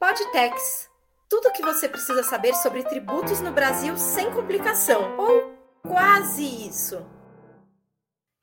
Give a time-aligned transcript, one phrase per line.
[0.00, 0.88] Podtex.
[1.28, 7.06] Tudo o que você precisa saber sobre tributos no Brasil sem complicação, ou quase isso.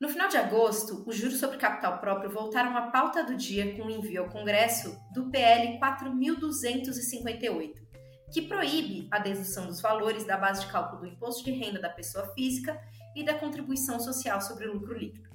[0.00, 3.86] No final de agosto, os juros sobre capital próprio voltaram à pauta do dia com
[3.86, 7.82] o envio ao Congresso do PL 4258,
[8.32, 11.90] que proíbe a dedução dos valores da base de cálculo do imposto de renda da
[11.90, 12.80] pessoa física
[13.16, 15.27] e da contribuição social sobre o lucro líquido.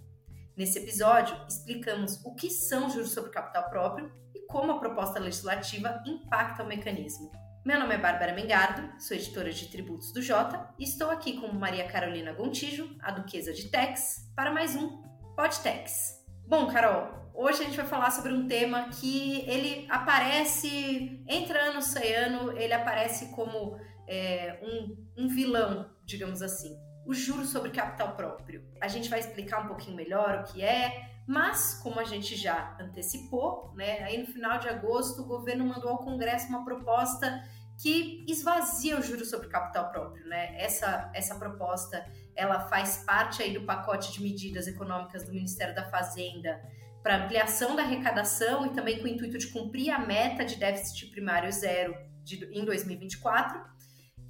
[0.55, 4.11] Nesse episódio, explicamos o que são juros sobre capital próprio
[4.47, 7.31] como a proposta legislativa impacta o mecanismo.
[7.65, 11.47] Meu nome é Bárbara Mengardo, sou editora de tributos do Jota e estou aqui com
[11.47, 15.01] Maria Carolina Gontijo, a duquesa de Tex, para mais um
[15.35, 16.23] Podtex.
[16.45, 21.81] Bom, Carol, hoje a gente vai falar sobre um tema que ele aparece, entra ano,
[21.81, 23.75] sai ano, ele aparece como
[24.07, 26.77] é, um, um vilão, digamos assim.
[27.05, 28.63] O juro sobre capital próprio.
[28.79, 32.75] A gente vai explicar um pouquinho melhor o que é, mas, como a gente já
[32.79, 37.43] antecipou, né, aí no final de agosto o governo mandou ao Congresso uma proposta
[37.81, 40.55] que esvazia o juro sobre capital próprio, né?
[40.61, 42.05] Essa, essa proposta
[42.35, 46.61] ela faz parte aí do pacote de medidas econômicas do Ministério da Fazenda
[47.01, 51.07] para ampliação da arrecadação e também com o intuito de cumprir a meta de déficit
[51.07, 53.61] primário zero de, em 2024.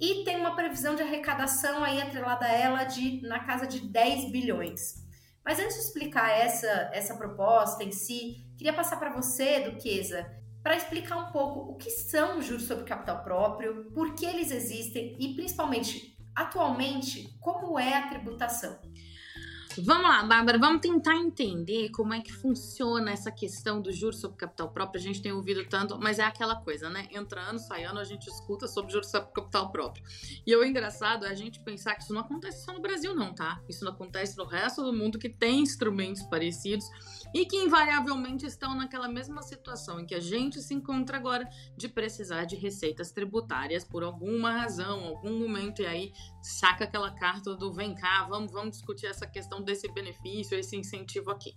[0.00, 4.30] E tem uma previsão de arrecadação aí atrelada a ela de na casa de 10
[4.30, 5.04] bilhões.
[5.44, 10.26] Mas antes de explicar essa, essa proposta em si, queria passar para você, Duquesa,
[10.62, 14.50] para explicar um pouco o que são os juros sobre capital próprio, por que eles
[14.50, 18.78] existem e, principalmente, atualmente, como é a tributação.
[19.78, 24.36] Vamos lá, Bárbara, vamos tentar entender como é que funciona essa questão do juros sobre
[24.36, 25.00] capital próprio.
[25.00, 27.08] A gente tem ouvido tanto, mas é aquela coisa, né?
[27.10, 30.04] Entra ano, sai ano, a gente escuta sobre juros sobre capital próprio.
[30.46, 33.34] E o engraçado é a gente pensar que isso não acontece só no Brasil, não,
[33.34, 33.60] tá?
[33.68, 36.88] Isso não acontece no resto do mundo que tem instrumentos parecidos
[37.34, 41.46] e que invariavelmente estão naquela mesma situação em que a gente se encontra agora
[41.76, 47.56] de precisar de receitas tributárias por alguma razão, algum momento, e aí saca aquela carta
[47.56, 51.56] do vem cá, vamos, vamos discutir essa questão desse benefício, esse incentivo aqui.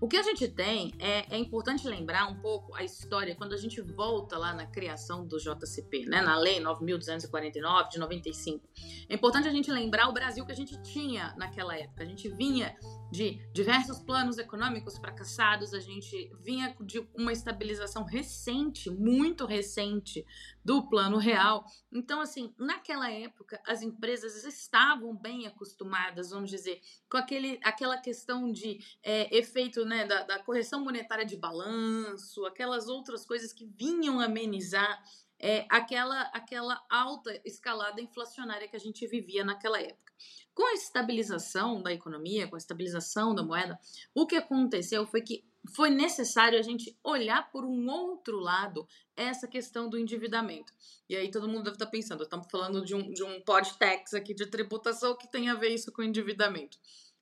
[0.00, 3.56] O que a gente tem é, é importante lembrar um pouco a história quando a
[3.56, 8.68] gente volta lá na criação do JCP, né, na Lei 9.249 de 95.
[9.08, 12.02] É importante a gente lembrar o Brasil que a gente tinha naquela época.
[12.02, 12.76] A gente vinha
[13.12, 20.24] de diversos planos econômicos fracassados, a gente vinha de uma estabilização recente, muito recente,
[20.64, 21.64] do plano real.
[21.92, 26.80] Então, assim, naquela época, as empresas estavam bem acostumadas, vamos dizer,
[27.10, 32.88] com aquele, aquela questão de é, efeito né, da, da correção monetária de balanço, aquelas
[32.88, 35.02] outras coisas que vinham amenizar
[35.42, 40.12] é, aquela, aquela alta escalada inflacionária que a gente vivia naquela época.
[40.54, 43.78] Com a estabilização da economia, com a estabilização da moeda,
[44.14, 45.44] o que aconteceu foi que
[45.74, 48.86] foi necessário a gente olhar por um outro lado
[49.16, 50.72] essa questão do endividamento.
[51.08, 54.34] E aí todo mundo deve estar pensando, estamos falando de um, de um pod-tax aqui
[54.34, 56.78] de tributação que tem a ver isso com endividamento.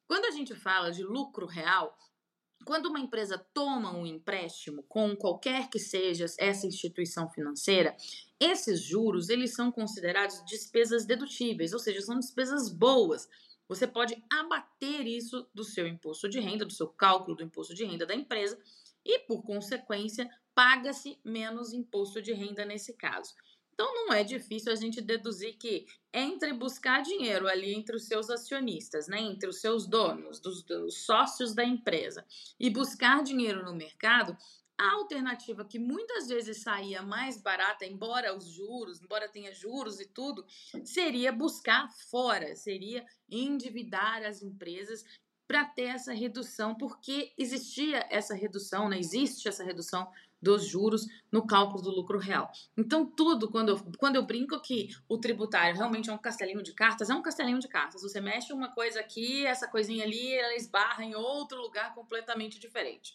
[0.06, 1.97] Quando a gente fala de lucro real,
[2.65, 7.97] quando uma empresa toma um empréstimo com qualquer que seja essa instituição financeira,
[8.38, 13.28] esses juros eles são considerados despesas dedutíveis, ou seja, são despesas boas.
[13.69, 17.84] Você pode abater isso do seu imposto de renda, do seu cálculo do imposto de
[17.84, 18.59] renda da empresa,
[19.04, 23.34] e por consequência, paga-se menos imposto de renda nesse caso.
[23.81, 28.29] Então não é difícil a gente deduzir que entre buscar dinheiro ali entre os seus
[28.29, 32.23] acionistas, né, entre os seus donos, dos, dos sócios da empresa,
[32.59, 34.37] e buscar dinheiro no mercado,
[34.77, 40.05] a alternativa que muitas vezes saía mais barata, embora os juros, embora tenha juros e
[40.05, 40.45] tudo,
[40.85, 45.07] seria buscar fora, seria endividar as empresas
[45.49, 48.99] para ter essa redução, porque existia essa redução, né?
[48.99, 50.07] existe essa redução
[50.41, 52.51] dos juros no cálculo do lucro real.
[52.77, 56.73] Então, tudo, quando eu, quando eu brinco que o tributário realmente é um castelinho de
[56.73, 58.03] cartas, é um castelinho de cartas.
[58.03, 63.15] Você mexe uma coisa aqui, essa coisinha ali, ela esbarra em outro lugar completamente diferente.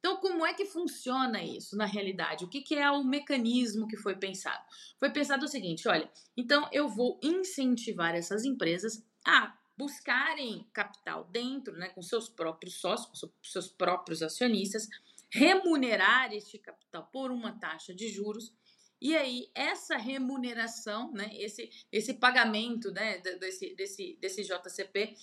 [0.00, 2.44] Então, como é que funciona isso na realidade?
[2.44, 4.64] O que, que, é o mecanismo que foi pensado?
[4.98, 11.74] Foi pensado o seguinte: olha, então eu vou incentivar essas empresas a buscarem capital dentro,
[11.74, 14.88] né, com seus próprios sócios, com seus próprios acionistas,
[15.30, 18.52] remunerar este capital por uma taxa de juros.
[19.00, 25.14] E aí, essa remuneração, né, esse, esse pagamento né, desse, desse, desse JCP,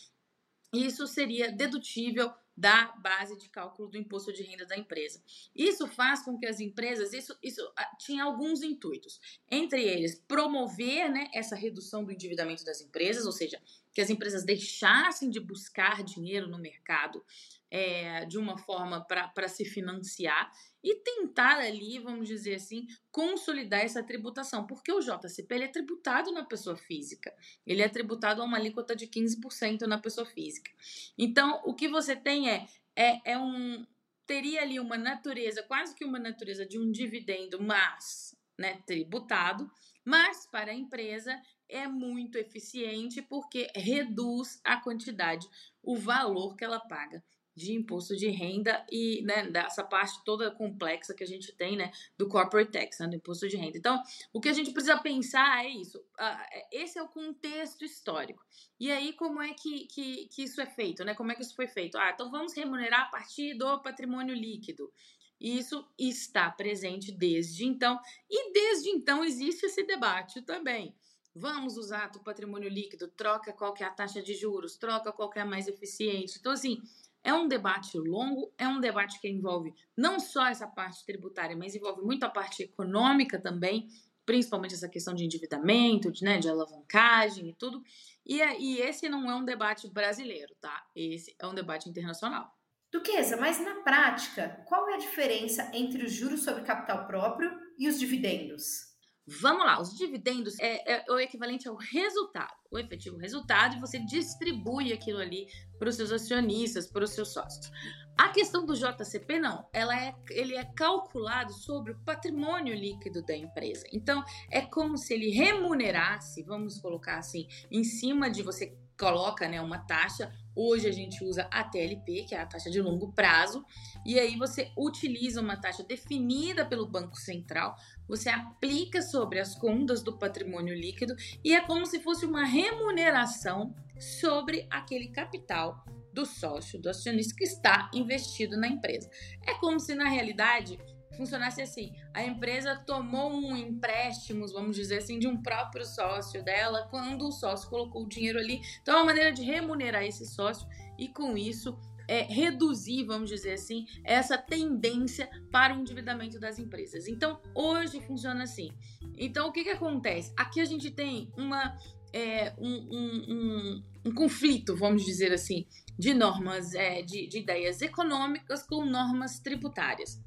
[0.73, 5.21] isso seria dedutível da base de cálculo do imposto de renda da empresa.
[5.55, 11.07] Isso faz com que as empresas, isso, isso ah, tinha alguns intuitos, entre eles promover
[11.11, 13.61] né, essa redução do endividamento das empresas, ou seja,
[13.93, 17.23] que as empresas deixassem de buscar dinheiro no mercado
[17.69, 20.51] é, de uma forma para se financiar
[20.83, 26.31] e tentar ali, vamos dizer assim, consolidar essa tributação, porque o JCP ele é tributado
[26.31, 27.33] na pessoa física,
[27.65, 30.71] ele é tributado a uma alíquota de 15% na pessoa física.
[31.17, 33.85] Então, o que você tem é, é, é um.
[34.25, 39.71] Teria ali uma natureza, quase que uma natureza de um dividendo, mas né, tributado,
[40.03, 45.47] mas para a empresa é muito eficiente porque reduz a quantidade,
[45.81, 47.23] o valor que ela paga
[47.57, 51.91] de imposto de renda e né, dessa parte toda complexa que a gente tem né,
[52.15, 53.75] do corporate tax, né, do imposto de renda.
[53.75, 53.99] Então,
[54.31, 55.97] o que a gente precisa pensar é isso.
[55.97, 58.45] Uh, esse é o contexto histórico.
[58.79, 61.03] E aí, como é que, que, que isso é feito?
[61.03, 61.15] Né?
[61.15, 61.97] Como é que isso foi feito?
[61.97, 64.93] Ah, então vamos remunerar a partir do patrimônio líquido.
[65.41, 67.99] Isso está presente desde então,
[68.29, 70.95] e desde então existe esse debate também.
[71.33, 75.41] Vamos usar o patrimônio líquido, troca qual é a taxa de juros, troca qual é
[75.41, 76.37] a mais eficiente.
[76.39, 76.81] Então, assim,
[77.27, 81.75] é um debate longo, é um debate que envolve não só essa parte tributária, mas
[81.75, 83.89] envolve muito a parte econômica também,
[84.25, 87.83] principalmente essa questão de endividamento, de, né, de alavancagem e tudo.
[88.25, 90.85] E, e esse não é um debate brasileiro, tá?
[90.95, 92.49] Esse é um debate internacional.
[92.89, 97.89] Duquesa, mas na prática, qual é a diferença entre os juros sobre capital próprio e
[97.89, 98.95] os dividendos?
[99.27, 103.99] Vamos lá, os dividendos é, é, o equivalente ao resultado, o efetivo resultado, e você
[103.99, 105.47] distribui aquilo ali
[105.77, 107.69] para os seus acionistas, para os seus sócios.
[108.17, 113.35] A questão do JCP não, ela é, ele é calculado sobre o patrimônio líquido da
[113.35, 113.85] empresa.
[113.91, 119.61] Então, é como se ele remunerasse, vamos colocar assim, em cima de você coloca né,
[119.61, 120.33] uma taxa.
[120.55, 123.63] Hoje a gente usa a TLP, que é a taxa de longo prazo,
[124.05, 127.75] e aí você utiliza uma taxa definida pelo Banco Central,
[128.07, 133.75] você aplica sobre as contas do patrimônio líquido e é como se fosse uma remuneração
[133.99, 139.07] sobre aquele capital do sócio, do acionista que está investido na empresa.
[139.45, 140.79] É como se na realidade
[141.17, 146.87] funcionasse assim: a empresa tomou um empréstimo, vamos dizer assim, de um próprio sócio dela,
[146.89, 148.61] quando o sócio colocou o dinheiro ali.
[148.81, 150.67] Então, é uma maneira de remunerar esse sócio
[150.97, 151.77] e, com isso,
[152.07, 157.07] é, reduzir, vamos dizer assim, essa tendência para o endividamento das empresas.
[157.07, 158.71] Então, hoje funciona assim.
[159.17, 160.31] Então, o que, que acontece?
[160.37, 161.77] Aqui a gente tem uma,
[162.13, 165.65] é, um, um, um, um, conflito, vamos dizer assim,
[165.99, 170.21] de normas, é, de, de ideias econômicas com normas tributárias.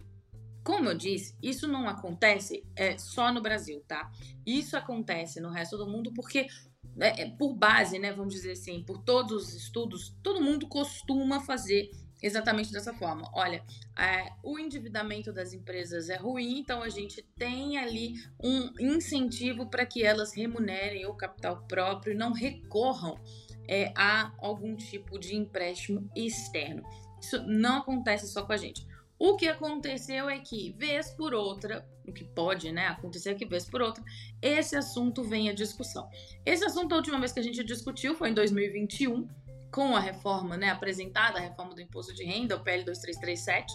[0.62, 4.10] Como eu disse, isso não acontece é, só no Brasil, tá?
[4.44, 6.46] Isso acontece no resto do mundo porque,
[6.98, 11.40] é, é, por base, né, vamos dizer assim, por todos os estudos, todo mundo costuma
[11.40, 11.90] fazer
[12.22, 13.30] exatamente dessa forma.
[13.32, 13.64] Olha,
[13.98, 19.86] é, o endividamento das empresas é ruim, então a gente tem ali um incentivo para
[19.86, 23.18] que elas remunerem o capital próprio não recorram
[23.66, 26.82] é, a algum tipo de empréstimo externo.
[27.20, 28.86] Isso não acontece só com a gente.
[29.20, 33.44] O que aconteceu é que, vez por outra, o que pode né, acontecer é que,
[33.44, 34.02] vez por outra,
[34.40, 36.08] esse assunto vem à discussão.
[36.46, 39.28] Esse assunto, a última vez que a gente discutiu foi em 2021,
[39.70, 43.74] com a reforma né, apresentada, a reforma do imposto de renda, o PL 2337.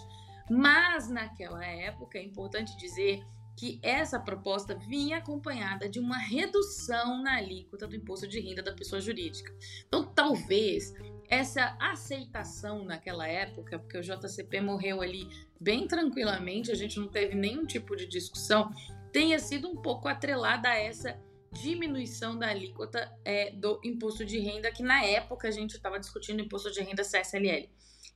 [0.50, 3.22] Mas naquela época, é importante dizer
[3.56, 8.74] que essa proposta vinha acompanhada de uma redução na alíquota do imposto de renda da
[8.74, 9.54] pessoa jurídica.
[9.86, 10.92] Então, talvez
[11.28, 15.28] essa aceitação naquela época, porque o JCP morreu ali
[15.60, 18.70] bem tranquilamente, a gente não teve nenhum tipo de discussão,
[19.12, 21.20] tenha sido um pouco atrelada a essa
[21.52, 26.42] diminuição da alíquota é, do imposto de renda, que na época a gente estava discutindo
[26.42, 27.68] imposto de renda CSLL.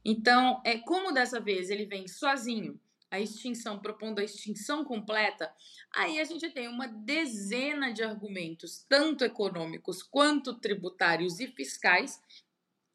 [0.05, 2.79] Então, é como dessa vez ele vem sozinho,
[3.11, 5.53] a extinção, propondo a extinção completa,
[5.93, 12.21] aí a gente tem uma dezena de argumentos, tanto econômicos quanto tributários e fiscais,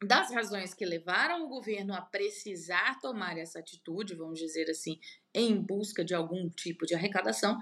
[0.02, 5.00] das razões que levaram o governo a precisar tomar essa atitude, vamos dizer assim,
[5.32, 7.58] em busca de algum tipo de arrecadação,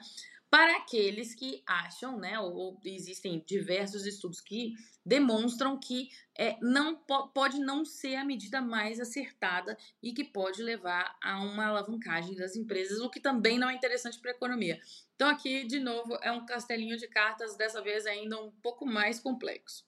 [0.50, 4.73] para aqueles que acham, né, ou, existem diversos estudos que
[5.05, 6.97] demonstram que é, não
[7.35, 12.55] pode não ser a medida mais acertada e que pode levar a uma alavancagem das
[12.55, 14.81] empresas, o que também não é interessante para a economia.
[15.17, 19.19] Então aqui, de novo, é um castelinho de cartas, dessa vez ainda um pouco mais
[19.19, 19.85] complexo.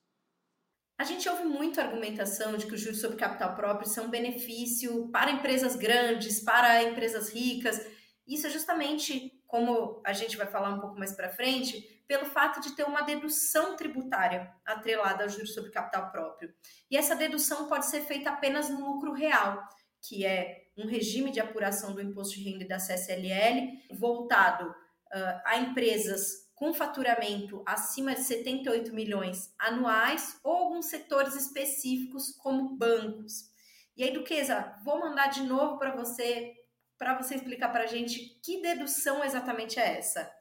[0.98, 4.10] A gente ouve muito a argumentação de que os juros sobre capital próprio são um
[4.10, 7.86] benefício para empresas grandes, para empresas ricas.
[8.26, 12.60] Isso é justamente, como a gente vai falar um pouco mais para frente, pelo fato
[12.60, 16.54] de ter uma dedução tributária atrelada ao juros sobre capital próprio.
[16.90, 19.62] E essa dedução pode ser feita apenas no lucro real,
[20.00, 25.40] que é um regime de apuração do imposto de renda e da CSLL voltado uh,
[25.44, 33.50] a empresas com faturamento acima de 78 milhões anuais ou alguns setores específicos como bancos.
[33.94, 36.54] E aí, Duquesa, vou mandar de novo para você,
[36.98, 40.34] para você explicar para a gente que dedução exatamente é essa.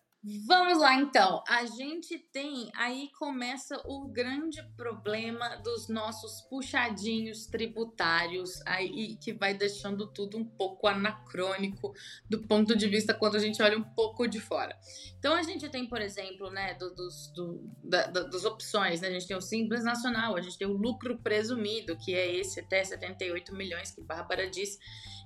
[0.47, 1.43] Vamos lá então.
[1.47, 9.53] A gente tem aí começa o grande problema dos nossos puxadinhos tributários aí que vai
[9.53, 11.93] deixando tudo um pouco anacrônico
[12.27, 14.75] do ponto de vista quando a gente olha um pouco de fora.
[15.19, 19.09] Então a gente tem, por exemplo, né, do, dos, do, da, das opções, né?
[19.09, 22.59] A gente tem o Simples Nacional, a gente tem o lucro presumido, que é esse
[22.59, 24.79] até 78 milhões que Bárbara disse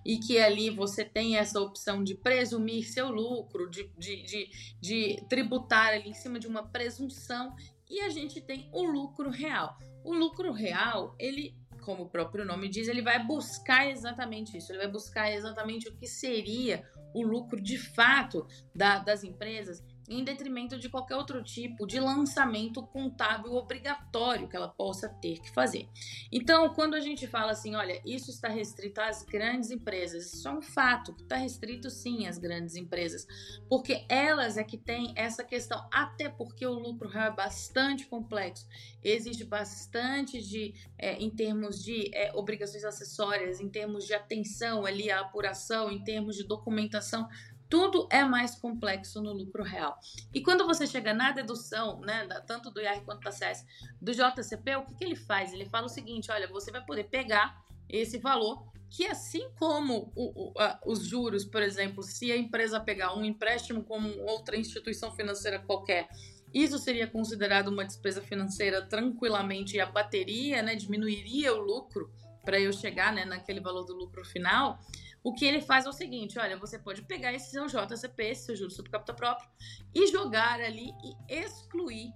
[0.05, 4.88] e que ali você tem essa opção de presumir seu lucro, de, de, de, de
[5.27, 7.55] tributar ali em cima de uma presunção,
[7.89, 9.77] e a gente tem o lucro real.
[10.03, 11.57] O lucro real, ele
[11.89, 14.71] como o próprio nome diz, ele vai buscar exatamente isso.
[14.71, 20.23] Ele vai buscar exatamente o que seria o lucro de fato da, das empresas em
[20.23, 25.87] detrimento de qualquer outro tipo de lançamento contábil obrigatório que ela possa ter que fazer.
[26.31, 30.51] Então, quando a gente fala assim, olha, isso está restrito às grandes empresas, isso é
[30.51, 33.27] um fato, está restrito sim às grandes empresas,
[33.69, 38.67] porque elas é que têm essa questão, até porque o lucro real é bastante complexo,
[39.03, 45.11] existe bastante de, é, em termos de é, obrigações acessórias, em termos de atenção ali
[45.11, 47.27] à apuração, em termos de documentação,
[47.69, 49.97] tudo é mais complexo no lucro real.
[50.33, 53.65] E quando você chega na dedução, né, tanto do IR quanto da CS,
[54.01, 55.53] do JCP, o que, que ele faz?
[55.53, 60.49] Ele fala o seguinte: olha, você vai poder pegar esse valor que assim como o,
[60.49, 65.11] o, a, os juros, por exemplo, se a empresa pegar um empréstimo como outra instituição
[65.11, 66.09] financeira qualquer,
[66.51, 72.11] isso seria considerado uma despesa financeira tranquilamente e abateria, né, diminuiria o lucro
[72.43, 74.79] para eu chegar né, naquele valor do lucro final.
[75.23, 78.45] O que ele faz é o seguinte: olha, você pode pegar esse seu JCP, esse
[78.45, 79.49] seu juros sobre capital próprio,
[79.93, 82.11] e jogar ali e excluir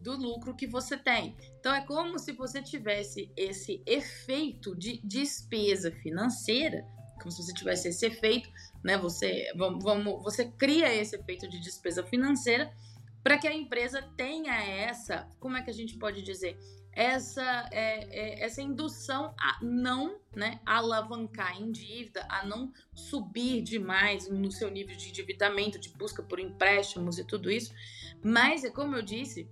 [0.00, 1.36] do lucro que você tem.
[1.58, 6.86] Então é como se você tivesse esse efeito de despesa financeira,
[7.18, 8.48] como se você tivesse esse efeito,
[8.84, 8.96] né?
[8.98, 12.72] Você, vamos, vamos, você cria esse efeito de despesa financeira
[13.22, 16.56] para que a empresa tenha essa, como é que a gente pode dizer,
[16.96, 24.30] essa, é, é, essa indução a não né, alavancar em dívida, a não subir demais
[24.30, 27.74] no seu nível de endividamento, de busca por empréstimos e tudo isso.
[28.24, 29.46] Mas, é como eu disse,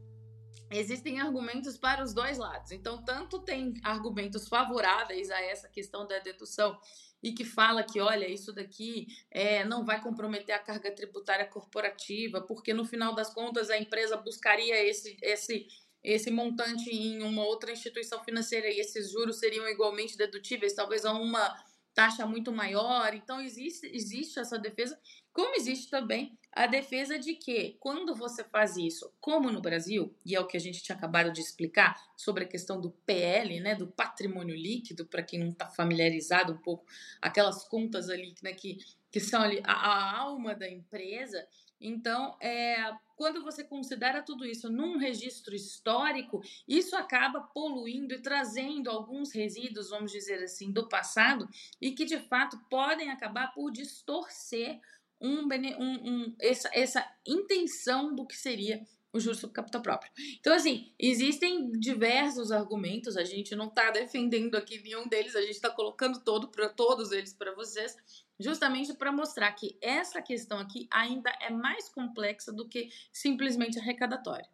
[0.70, 2.72] existem argumentos para os dois lados.
[2.72, 6.80] Então, tanto tem argumentos favoráveis a essa questão da dedução
[7.22, 12.40] e que fala que, olha, isso daqui é, não vai comprometer a carga tributária corporativa,
[12.40, 15.66] porque no final das contas a empresa buscaria esse, esse
[16.04, 21.12] esse montante em uma outra instituição financeira e esses juros seriam igualmente dedutíveis, talvez a
[21.12, 21.56] uma
[21.94, 23.14] taxa muito maior.
[23.14, 24.98] Então, existe, existe essa defesa,
[25.32, 30.34] como existe também a defesa de que, quando você faz isso, como no Brasil, e
[30.36, 33.74] é o que a gente tinha acabado de explicar sobre a questão do PL, né,
[33.74, 36.84] do patrimônio líquido, para quem não está familiarizado um pouco,
[37.20, 38.78] aquelas contas ali né, que,
[39.14, 41.46] que são ali a, a alma da empresa.
[41.80, 42.74] Então, é,
[43.14, 49.90] quando você considera tudo isso num registro histórico, isso acaba poluindo e trazendo alguns resíduos,
[49.90, 51.48] vamos dizer assim, do passado
[51.80, 54.80] e que de fato podem acabar por distorcer
[55.20, 55.46] um,
[55.78, 60.10] um, um, essa, essa intenção do que seria o juros sobre capital próprio.
[60.40, 65.52] Então, assim, existem diversos argumentos, a gente não está defendendo aqui nenhum deles, a gente
[65.52, 67.96] está colocando todo para todos eles para vocês,
[68.38, 74.48] justamente para mostrar que essa questão aqui ainda é mais complexa do que simplesmente arrecadatória.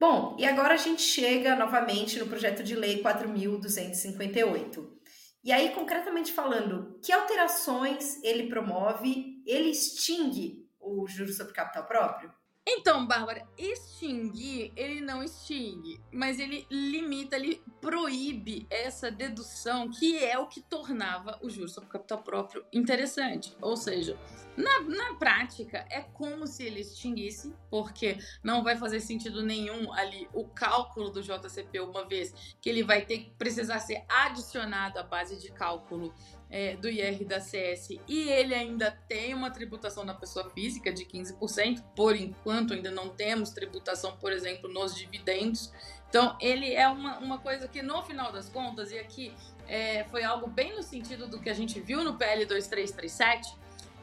[0.00, 4.98] Bom, e agora a gente chega novamente no projeto de lei 4.258.
[5.42, 9.42] E aí, concretamente falando, que alterações ele promove?
[9.46, 12.32] Ele extingue o juros sobre capital próprio?
[12.78, 20.38] Então, Bárbara, extinguir, ele não extingue, mas ele limita, ele proíbe essa dedução, que é
[20.38, 23.52] o que tornava o juros sobre capital próprio interessante.
[23.60, 24.16] Ou seja,
[24.56, 30.28] na, na prática, é como se ele extinguisse, porque não vai fazer sentido nenhum ali
[30.32, 35.02] o cálculo do JCP, uma vez que ele vai ter que precisar ser adicionado à
[35.02, 36.14] base de cálculo
[36.50, 41.04] é, do IR da CS e ele ainda tem uma tributação na pessoa física de
[41.04, 45.72] 15%, por enquanto ainda não temos tributação, por exemplo, nos dividendos.
[46.08, 49.34] Então, ele é uma, uma coisa que, no final das contas, e aqui
[49.66, 53.54] é, foi algo bem no sentido do que a gente viu no PL 2337,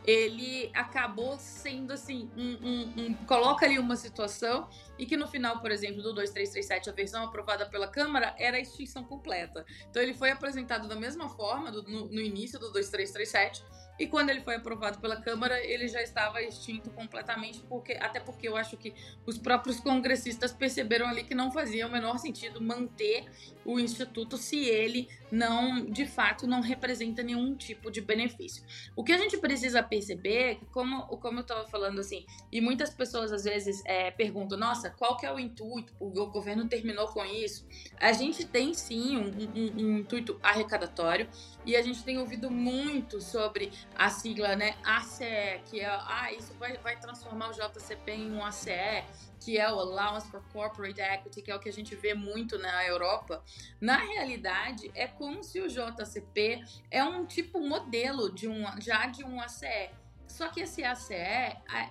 [0.06, 4.70] ele acabou sendo assim, um, um, um, coloca ali uma situação
[5.00, 8.60] e que no final, por exemplo, do 2337, a versão aprovada pela Câmara era a
[8.60, 9.66] extinção completa.
[9.90, 13.64] Então ele foi apresentado da mesma forma do, no, no, início do 2337
[13.98, 18.48] e quando ele foi aprovado pela Câmara, ele já estava extinto completamente, porque até porque
[18.48, 18.94] eu acho que
[19.26, 23.26] os próprios congressistas perceberam ali que não fazia o menor sentido manter
[23.64, 28.64] o instituto se ele não, de fato, não representa nenhum tipo de benefício.
[28.96, 32.90] O que a gente precisa perceber é como, como eu estava falando assim, e muitas
[32.90, 35.94] pessoas às vezes é, perguntam, nossa, qual que é o intuito?
[36.00, 37.66] O governo terminou com isso?
[38.00, 41.28] A gente tem sim um, um, um intuito arrecadatório
[41.66, 46.54] e a gente tem ouvido muito sobre a sigla, né, ACE, que é, ah, isso
[46.56, 49.04] vai, vai transformar o JCP em um ACE,
[49.40, 52.58] que é o Allowance for Corporate Equity, que é o que a gente vê muito
[52.58, 53.44] na Europa.
[53.80, 59.24] Na realidade, é como se o JCP é um tipo modelo de um, já de
[59.24, 59.90] um ACE.
[60.28, 61.14] Só que esse ACE,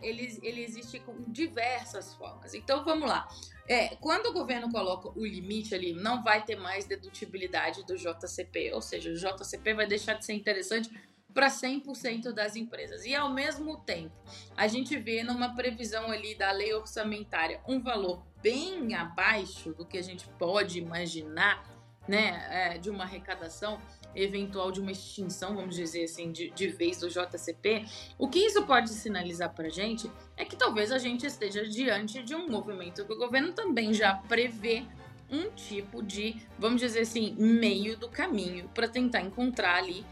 [0.02, 2.54] ele, ele existe com diversas formas.
[2.54, 3.26] Então, vamos lá.
[3.66, 8.72] É, quando o governo coloca o limite ali, não vai ter mais dedutibilidade do JCP,
[8.74, 10.90] ou seja, o JCP vai deixar de ser interessante
[11.34, 13.04] para 100% das empresas.
[13.04, 14.14] E ao mesmo tempo,
[14.56, 19.98] a gente vê numa previsão ali da lei orçamentária um valor bem abaixo do que
[19.98, 21.68] a gente pode imaginar,
[22.06, 23.80] né, é, de uma arrecadação
[24.14, 27.84] eventual de uma extinção, vamos dizer assim, de, de vez do JCP,
[28.18, 32.22] o que isso pode sinalizar para a gente é que talvez a gente esteja diante
[32.22, 34.84] de um movimento que o governo também já prevê
[35.30, 40.04] um tipo de, vamos dizer assim, meio do caminho para tentar encontrar ali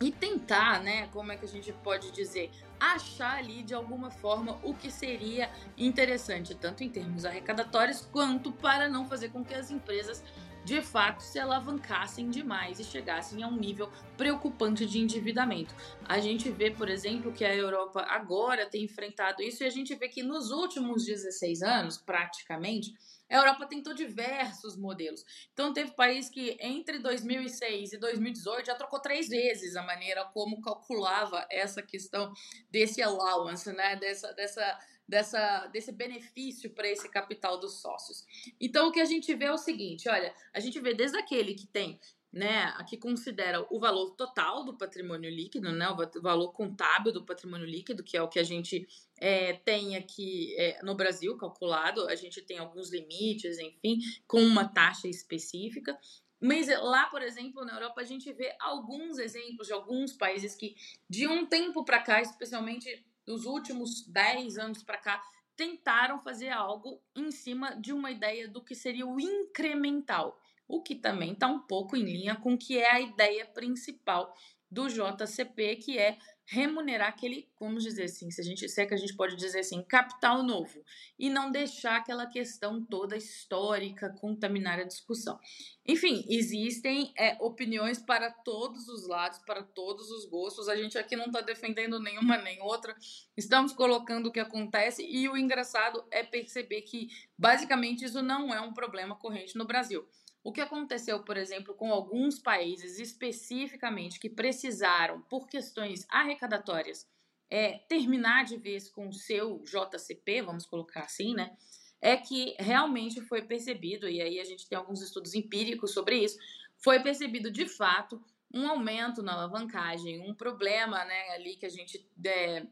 [0.00, 4.58] e tentar, né, como é que a gente pode dizer, achar ali de alguma forma
[4.64, 5.48] o que seria
[5.78, 10.22] interessante, tanto em termos arrecadatórios quanto para não fazer com que as empresas
[10.64, 15.74] de fato se alavancassem demais e chegassem a um nível preocupante de endividamento.
[16.04, 19.94] A gente vê, por exemplo, que a Europa agora tem enfrentado isso e a gente
[19.94, 22.92] vê que nos últimos 16 anos, praticamente,
[23.32, 25.24] a Europa tentou diversos modelos.
[25.52, 30.60] Então, teve país que entre 2006 e 2018 já trocou três vezes a maneira como
[30.60, 32.32] calculava essa questão
[32.70, 33.96] desse allowance, né?
[33.96, 34.78] Dessa, dessa,
[35.12, 38.24] dessa, desse benefício para esse capital dos sócios.
[38.58, 41.54] Então, o que a gente vê é o seguinte: olha, a gente vê desde aquele
[41.54, 42.00] que tem
[42.32, 47.66] né, que considera o valor total do patrimônio líquido, né, o valor contábil do patrimônio
[47.66, 48.88] líquido, que é o que a gente
[49.20, 54.66] é, tem aqui é, no Brasil calculado, a gente tem alguns limites, enfim, com uma
[54.66, 55.94] taxa específica.
[56.40, 60.74] Mas lá, por exemplo, na Europa, a gente vê alguns exemplos de alguns países que,
[61.08, 65.22] de um tempo para cá, especialmente dos últimos 10 anos para cá,
[65.56, 70.94] tentaram fazer algo em cima de uma ideia do que seria o incremental o que
[70.94, 74.34] também está um pouco em linha com o que é a ideia principal
[74.72, 78.94] do JCP, que é remunerar aquele, vamos dizer assim, se, a gente, se é que
[78.94, 80.82] a gente pode dizer assim, capital novo,
[81.18, 85.38] e não deixar aquela questão toda histórica contaminar a discussão.
[85.86, 90.68] Enfim, existem é, opiniões para todos os lados, para todos os gostos.
[90.68, 92.96] A gente aqui não está defendendo nenhuma nem outra,
[93.36, 98.60] estamos colocando o que acontece, e o engraçado é perceber que, basicamente, isso não é
[98.60, 100.06] um problema corrente no Brasil.
[100.44, 107.08] O que aconteceu, por exemplo, com alguns países especificamente que precisaram, por questões arrecadatórias,
[107.48, 111.56] é, terminar de vez com o seu JCP, vamos colocar assim, né?
[112.00, 116.38] É que realmente foi percebido, e aí a gente tem alguns estudos empíricos sobre isso,
[116.78, 118.20] foi percebido de fato
[118.52, 122.66] um aumento na alavancagem, um problema né, ali que a gente é,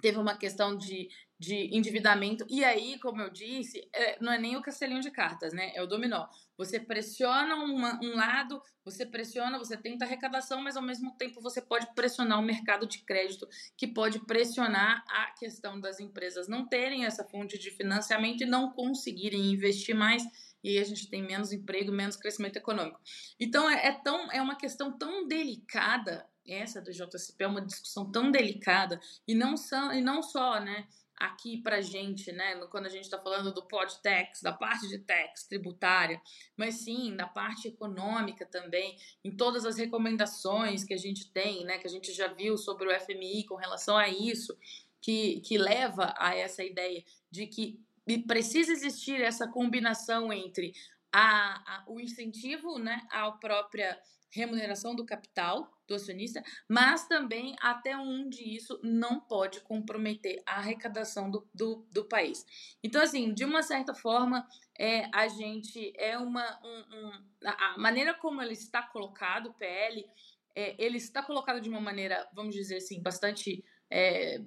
[0.00, 1.08] teve uma questão de,
[1.42, 2.46] de endividamento.
[2.48, 5.72] E aí, como eu disse, é, não é nem o castelinho de cartas, né?
[5.74, 6.28] É o dominó.
[6.56, 11.60] Você pressiona uma, um lado, você pressiona, você tenta arrecadação, mas ao mesmo tempo você
[11.60, 17.06] pode pressionar o mercado de crédito, que pode pressionar a questão das empresas não terem
[17.06, 20.22] essa fonte de financiamento e não conseguirem investir mais.
[20.62, 23.00] E aí a gente tem menos emprego, menos crescimento econômico.
[23.40, 28.10] Então é, é tão, é uma questão tão delicada essa do JCP é uma discussão
[28.10, 30.86] tão delicada e não, só, e não só, né,
[31.22, 35.44] aqui pra gente, né, quando a gente está falando do podtax, da parte de tax
[35.46, 36.20] tributária,
[36.56, 41.78] mas sim da parte econômica também, em todas as recomendações que a gente tem, né,
[41.78, 44.58] que a gente já viu sobre o FMI com relação a isso,
[45.00, 47.80] que, que leva a essa ideia de que
[48.26, 50.74] precisa existir essa combinação entre
[51.12, 57.94] a, a, o incentivo né, à própria remuneração do capital do acionista, mas também até
[57.96, 62.46] onde isso não pode comprometer a arrecadação do, do, do país.
[62.82, 64.48] Então, assim, de uma certa forma,
[64.78, 66.42] é, a gente é uma.
[66.64, 67.12] Um, um,
[67.44, 70.06] a maneira como ele está colocado, o PL,
[70.56, 73.62] é, ele está colocado de uma maneira, vamos dizer assim, bastante
[73.92, 74.40] é,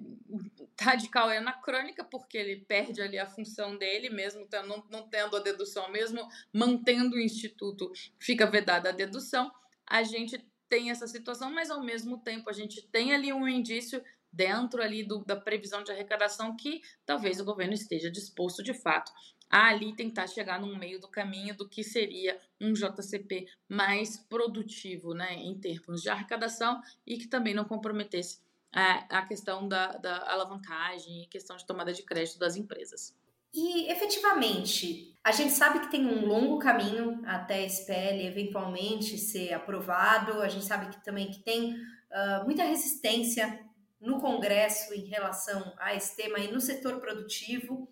[0.80, 5.40] radical e anacrônica, porque ele perde ali a função dele, mesmo não, não tendo a
[5.40, 9.52] dedução, mesmo mantendo o instituto, fica vedada a dedução.
[9.86, 14.02] A gente tem essa situação, mas ao mesmo tempo a gente tem ali um indício
[14.32, 19.12] dentro ali do, da previsão de arrecadação que talvez o governo esteja disposto de fato
[19.48, 25.14] a ali tentar chegar no meio do caminho do que seria um JCP mais produtivo,
[25.14, 28.40] né, em termos de arrecadação e que também não comprometesse
[28.76, 33.16] a, a questão da, da alavancagem e questão de tomada de crédito das empresas.
[33.54, 39.54] E efetivamente, a gente sabe que tem um longo caminho até esse PL eventualmente ser
[39.54, 40.42] aprovado.
[40.42, 43.64] A gente sabe que também que tem uh, muita resistência
[43.98, 47.90] no Congresso em relação a esse tema e no setor produtivo.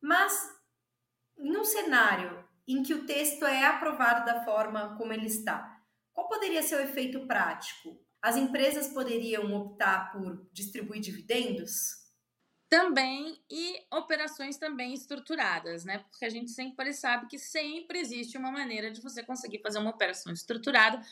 [0.00, 0.32] Mas
[1.36, 5.78] num cenário em que o texto é aprovado da forma como ele está,
[6.14, 8.02] qual poderia ser o efeito prático?
[8.24, 12.06] As empresas poderiam optar por distribuir dividendos?
[12.70, 15.98] Também e operações também estruturadas, né?
[15.98, 19.90] Porque a gente sempre sabe que sempre existe uma maneira de você conseguir fazer uma
[19.90, 21.02] operação estruturada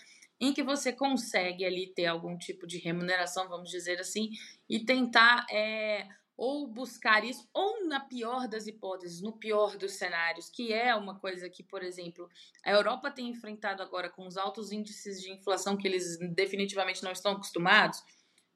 [0.40, 4.30] em que você consegue ali ter algum tipo de remuneração, vamos dizer assim,
[4.66, 10.48] e tentar é, ou buscar isso, ou na pior das hipóteses, no pior dos cenários,
[10.48, 12.28] que é uma coisa que, por exemplo,
[12.64, 17.12] a Europa tem enfrentado agora com os altos índices de inflação que eles definitivamente não
[17.12, 18.02] estão acostumados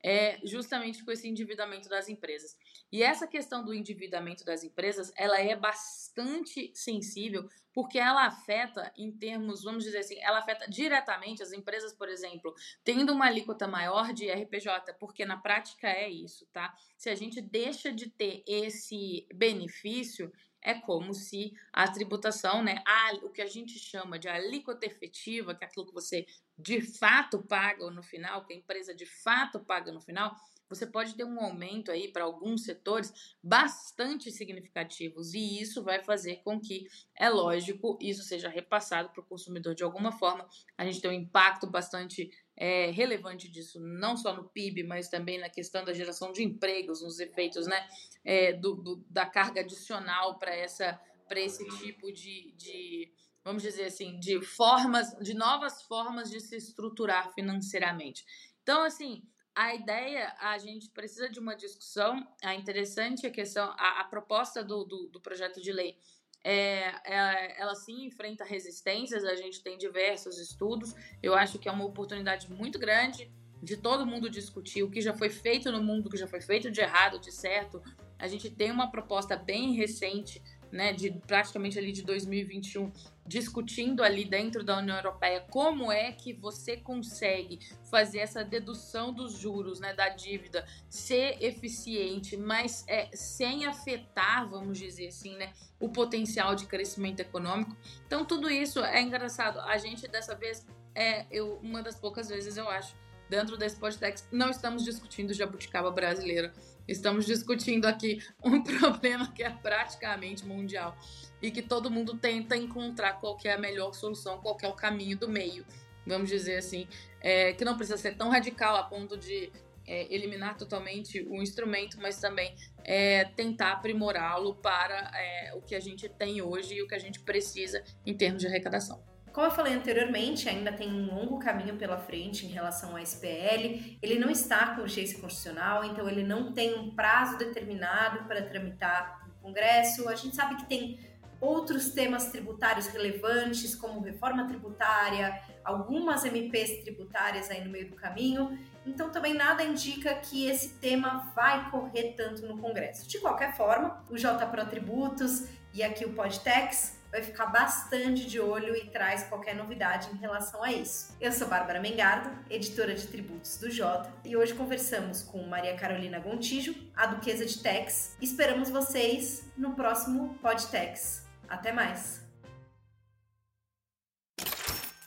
[0.06, 2.56] é justamente com esse endividamento das empresas.
[2.92, 9.12] E essa questão do endividamento das empresas, ela é bastante sensível, porque ela afeta em
[9.12, 14.12] termos, vamos dizer assim, ela afeta diretamente as empresas, por exemplo, tendo uma alíquota maior
[14.12, 16.74] de RPJ, porque na prática é isso, tá?
[16.96, 23.14] Se a gente deixa de ter esse benefício, é como se a tributação, né, a,
[23.22, 26.26] o que a gente chama de alíquota efetiva, que é aquilo que você
[26.58, 30.34] de fato paga no final, que a empresa de fato paga no final,
[30.68, 36.42] você pode ter um aumento aí para alguns setores bastante significativos e isso vai fazer
[36.42, 40.48] com que, é lógico, isso seja repassado para o consumidor de alguma forma.
[40.76, 45.38] A gente tem um impacto bastante é, relevante disso, não só no PIB, mas também
[45.38, 47.86] na questão da geração de empregos, nos efeitos né,
[48.24, 53.12] é, do, do, da carga adicional para essa para esse tipo de, de,
[53.44, 58.24] vamos dizer assim, de formas, de novas formas de se estruturar financeiramente.
[58.62, 59.22] Então, assim,
[59.56, 62.28] a ideia, a gente precisa de uma discussão.
[62.44, 65.96] A interessante a questão, a, a proposta do, do, do, projeto de lei
[66.44, 69.24] é, é, ela sim enfrenta resistências.
[69.24, 70.94] A gente tem diversos estudos.
[71.22, 75.14] Eu acho que é uma oportunidade muito grande de todo mundo discutir o que já
[75.14, 77.82] foi feito no mundo, o que já foi feito de errado, de certo.
[78.18, 82.92] A gente tem uma proposta bem recente né, de praticamente ali de 2021,
[83.26, 87.60] discutindo ali dentro da União Europeia como é que você consegue
[87.90, 94.78] fazer essa dedução dos juros, né, da dívida, ser eficiente, mas é, sem afetar, vamos
[94.78, 97.76] dizer assim, né, o potencial de crescimento econômico.
[98.06, 99.60] Então tudo isso é engraçado.
[99.60, 102.96] A gente dessa vez é eu uma das poucas vezes eu acho
[103.28, 106.54] dentro desse podcast não estamos discutindo jabuticaba brasileira
[106.88, 110.96] Estamos discutindo aqui um problema que é praticamente mundial
[111.42, 115.18] e que todo mundo tenta encontrar qual é a melhor solução, qual é o caminho
[115.18, 115.66] do meio,
[116.06, 116.86] vamos dizer assim,
[117.20, 119.52] é, que não precisa ser tão radical a ponto de
[119.86, 125.80] é, eliminar totalmente o instrumento, mas também é, tentar aprimorá-lo para é, o que a
[125.80, 129.15] gente tem hoje e o que a gente precisa em termos de arrecadação.
[129.36, 133.98] Como eu falei anteriormente, ainda tem um longo caminho pela frente em relação ao SPL.
[134.00, 139.28] Ele não está com urgência constitucional, então ele não tem um prazo determinado para tramitar
[139.28, 140.08] no Congresso.
[140.08, 140.98] A gente sabe que tem
[141.38, 148.58] outros temas tributários relevantes, como reforma tributária, algumas MPs tributárias aí no meio do caminho.
[148.86, 153.06] Então também nada indica que esse tema vai correr tanto no Congresso.
[153.06, 158.76] De qualquer forma, o JPRO Tributos e aqui o Podtex vai ficar bastante de olho
[158.76, 161.16] e traz qualquer novidade em relação a isso.
[161.18, 166.18] Eu sou Bárbara Mengardo, editora de tributos do Jota, e hoje conversamos com Maria Carolina
[166.18, 168.18] Gontijo, a Duquesa de Tex.
[168.20, 171.24] Esperamos vocês no próximo Podtex.
[171.48, 172.20] Até mais!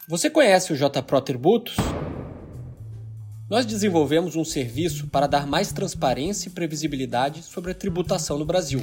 [0.07, 1.75] Você conhece o JPRO Tributos?
[3.47, 8.81] Nós desenvolvemos um serviço para dar mais transparência e previsibilidade sobre a tributação no Brasil,